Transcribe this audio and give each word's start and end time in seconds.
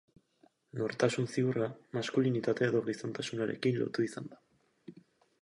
Nortasun 0.77 1.29
ziurra 1.33 1.67
maskulinitate 1.97 2.67
edo 2.69 2.83
gizontasunarekin 2.89 3.79
lotu 3.83 4.09
izan 4.09 4.33
da. 4.35 4.43